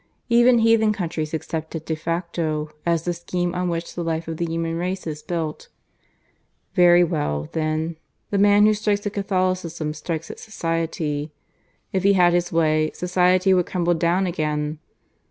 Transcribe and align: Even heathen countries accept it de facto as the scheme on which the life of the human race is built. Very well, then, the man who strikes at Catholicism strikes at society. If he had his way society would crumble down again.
Even 0.29 0.57
heathen 0.57 0.93
countries 0.93 1.31
accept 1.31 1.75
it 1.75 1.85
de 1.85 1.93
facto 1.93 2.71
as 2.87 3.03
the 3.03 3.13
scheme 3.13 3.53
on 3.53 3.69
which 3.69 3.93
the 3.93 4.03
life 4.03 4.27
of 4.27 4.37
the 4.37 4.47
human 4.47 4.75
race 4.75 5.05
is 5.05 5.21
built. 5.21 5.67
Very 6.73 7.03
well, 7.03 7.49
then, 7.51 7.97
the 8.31 8.39
man 8.39 8.65
who 8.65 8.73
strikes 8.73 9.05
at 9.05 9.13
Catholicism 9.13 9.93
strikes 9.93 10.31
at 10.31 10.39
society. 10.39 11.31
If 11.93 12.01
he 12.01 12.13
had 12.13 12.33
his 12.33 12.51
way 12.51 12.89
society 12.95 13.53
would 13.53 13.67
crumble 13.67 13.93
down 13.93 14.25
again. 14.25 14.79